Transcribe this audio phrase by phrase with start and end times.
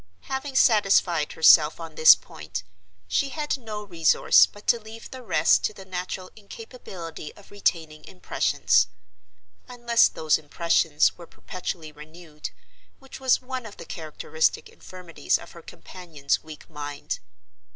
[0.21, 2.63] Having satisfied herself on this point,
[3.07, 8.03] she had no resource but to leave the rest to the natural incapability of retaining
[8.05, 16.43] impressions—unless those impressions were perpetually renewed—which was one of the characteristic infirmities of her companion's
[16.43, 17.19] weak mind.